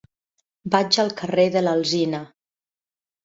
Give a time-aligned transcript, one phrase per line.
[0.75, 2.23] Vaig al carrer de l'Alzina.